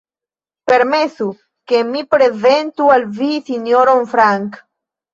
Permesu, 0.71 1.27
ke 1.73 1.83
mi 1.91 2.03
prezentu 2.15 2.91
al 2.97 3.09
vi 3.21 3.31
Sinjoron 3.51 4.07
Frank. 4.17 4.63